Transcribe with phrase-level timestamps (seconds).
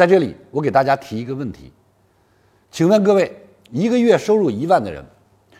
[0.00, 1.70] 在这里，我给大家提一个问题，
[2.70, 3.30] 请问各位，
[3.70, 5.04] 一个月收入一万的人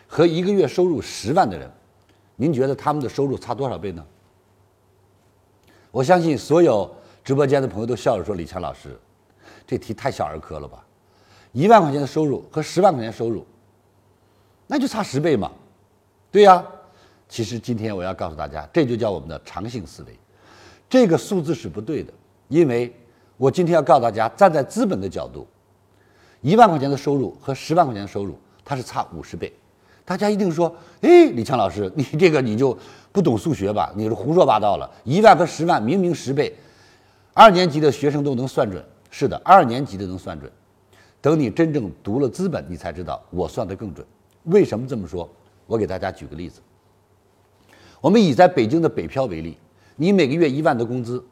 [0.07, 1.69] 和一个月收入十万的人，
[2.37, 4.03] 您觉得他们的收入差多少倍呢？
[5.91, 6.91] 我相信所有
[7.23, 8.99] 直播间的朋友都笑着说：“李强老师，
[9.67, 10.83] 这题太小儿科了吧？
[11.51, 13.45] 一万块钱的收入和十万块钱收入，
[14.65, 15.51] 那就差十倍嘛？
[16.31, 16.65] 对呀。
[17.29, 20.17] 其实今天我要告诉大家，这就叫我们的长性思维。
[20.89, 22.11] 这个数字是不对的，
[22.47, 22.91] 因为
[23.41, 25.47] 我今天要告诉大家，站在资本的角度，
[26.41, 29.51] 一万块钱的收入和十万块钱的收入，它是差五十倍。
[30.05, 32.77] 大家一定说：“哎，李强老师，你这个你就
[33.11, 33.91] 不懂数学吧？
[33.95, 34.87] 你是胡说八道了。
[35.03, 36.55] 一万和十万明明十倍，
[37.33, 38.85] 二年级的学生都能算准。
[39.09, 40.51] 是的，二年级的能算准。
[41.19, 44.05] 等你真正读了资本，你才知道我算得更准。
[44.43, 45.27] 为什么这么说？
[45.65, 46.61] 我给大家举个例子。
[48.01, 49.57] 我们以在北京的北漂为例，
[49.95, 51.23] 你每个月一万的工资，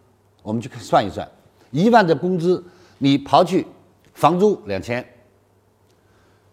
[0.41, 1.29] 我们去算一算，
[1.71, 2.63] 一万的工资，
[2.97, 3.65] 你刨去
[4.13, 5.05] 房租两千，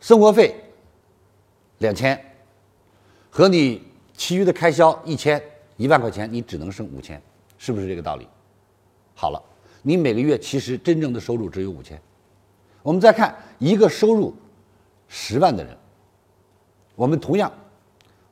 [0.01, 0.55] 生活费
[1.79, 2.19] 两千，
[3.31, 3.83] 和你
[4.17, 5.43] 其余的开销一千，
[5.77, 7.21] 一万块钱你只能剩五千，
[7.59, 8.27] 是不是这个道理？
[9.15, 9.43] 好了，
[9.83, 12.01] 你每个月其实真正的收入只有五千。
[12.83, 14.35] 我们再看一个收入
[15.09, 15.77] 十万的人，
[16.95, 17.51] 我们同样。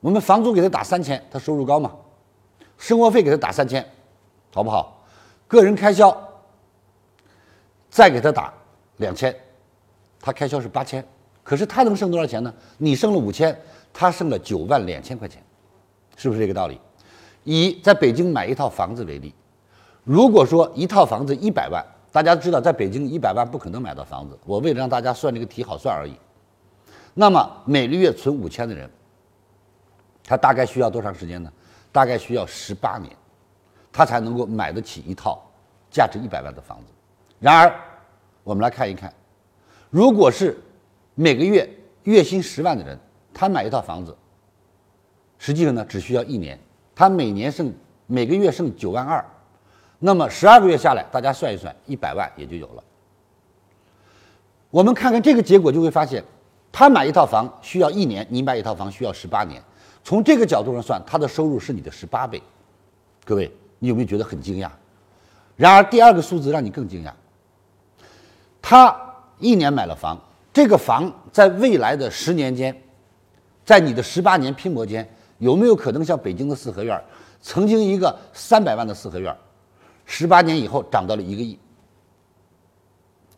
[0.01, 1.91] 我们房租给他打三千，他收入高嘛？
[2.77, 3.83] 生活费给他打三千，
[4.53, 5.03] 好不好？
[5.48, 6.11] 个人开销
[7.95, 8.53] 再给他打
[8.97, 9.33] 两千，
[10.19, 11.06] 他开销是八千，
[11.45, 12.53] 可是他能剩多少钱呢？
[12.77, 13.56] 你剩了五千，
[13.92, 15.41] 他剩了九万两千块钱，
[16.17, 16.81] 是不是这个道理？
[17.45, 19.33] 以在北京买一套房子为例，
[20.03, 26.17] 如果说一套房子一百万，大家知道在北京一百万不可能买到房子，我为了让大家算这个题好算而已。
[27.14, 28.91] 那么每个月存五千的人。
[30.27, 31.53] 他大概需要多长时间呢？
[31.92, 33.14] 大概需要十八年，
[33.92, 35.41] 他才能够买得起一套
[35.92, 36.84] 价值一百万的房子。
[37.39, 37.83] 然而，
[38.45, 39.12] 我们来看一看，
[39.91, 40.56] 如果是
[41.14, 41.69] 每个月
[42.05, 42.97] 月薪十万的人，
[43.33, 44.14] 他买一套房子，
[45.39, 46.58] 实际上呢只需要一年，
[46.95, 47.73] 他每年剩
[48.07, 49.24] 每个月剩九万二，
[49.98, 52.85] 那么十二个月下来，大家算一算，一百万也就有了。
[54.70, 56.23] 我们看看这个结果，就会发现，
[56.70, 59.63] 他买一套房需要一年，你买一套房需要十八年。
[60.02, 62.42] 从这个角度上算，他的收入是你的十八倍。
[63.24, 64.68] 各位，你有没有觉得很惊讶？
[65.57, 67.13] 然而，第二个数字让你更惊讶。
[68.67, 68.98] 他
[69.39, 70.19] 一年买了房，
[70.51, 72.75] 这个房在未来的十年间，
[73.63, 76.98] 在你的十八年拼搏间，有没有可能像北京的四合院，
[77.42, 79.36] 曾经一个三百万的四合院，
[80.07, 81.58] 十八年以后涨到了一个亿？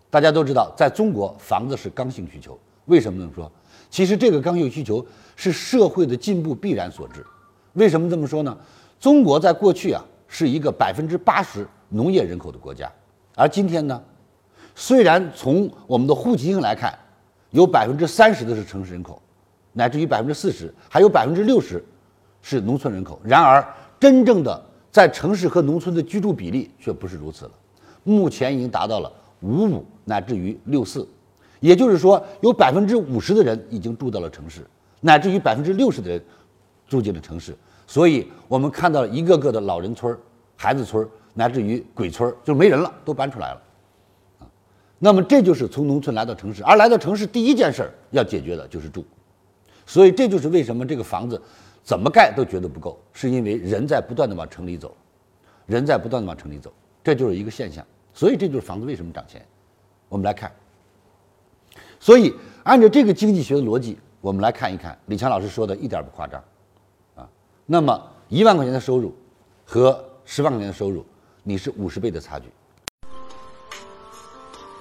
[0.09, 2.57] 大家都知道，在中国，房子是刚性需求。
[2.85, 3.51] 为什么这么说？
[3.91, 5.05] 其实这个刚性需求
[5.35, 7.27] 是社会的进步必然所致。
[7.73, 8.57] 为什么这么说呢？
[9.01, 12.89] 中国在过去啊是一个百分之八十农业人口的国家，
[13.35, 14.01] 而今天呢，
[14.79, 16.97] 虽然从我们的户籍性来看，
[17.51, 19.21] 有百分之三十的是城市人口，
[19.73, 21.83] 乃至于百分之四十，还有百分之六十
[22.43, 23.19] 是农村人口。
[23.25, 23.67] 然而，
[23.99, 27.53] 真正的在城市和农村的居住比例却不是如此了。
[28.05, 29.11] 目前已经达到了
[29.41, 31.09] 五五乃至于六四。
[31.61, 34.61] 也就是说，有百分之五十的人已经住到了城市，
[35.01, 36.23] 乃至于百分之六十的人
[36.87, 37.57] 住进了城市。
[37.87, 40.15] 所以，我们看到一个个的老人村、
[40.55, 43.63] 孩子村，乃至于鬼村，就没人了，都搬出来了。
[44.99, 49.05] 那么这就是从农村来到城市，而来到城市第一件事儿要解决的就是住。
[49.85, 51.41] 所以，这就是为什么这个房子
[51.85, 54.97] 怎么盖都觉得不够，是因为人在不断的往城里走，
[55.67, 56.73] 人在不断的往城里走，
[57.05, 57.87] 这就是一个现象。
[58.13, 59.45] 所以，这就是房子为什么涨钱。
[60.09, 60.51] 我们来看。
[62.01, 66.43] 所以，按照这个经济学的逻辑，我们来看一看，李强老师说的一点不夸张，
[67.15, 67.29] 啊，
[67.67, 69.15] 那么一万块钱的收入
[69.65, 71.05] 和十万块钱的收入，
[71.43, 72.47] 你是五十倍的差距。